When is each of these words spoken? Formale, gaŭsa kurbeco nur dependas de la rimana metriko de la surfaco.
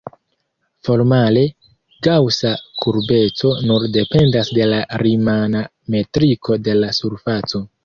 Formale, 0.87 1.43
gaŭsa 2.07 2.53
kurbeco 2.85 3.53
nur 3.67 3.87
dependas 3.99 4.51
de 4.61 4.67
la 4.73 4.81
rimana 5.05 5.65
metriko 5.99 6.61
de 6.71 6.79
la 6.83 6.93
surfaco. 7.03 7.67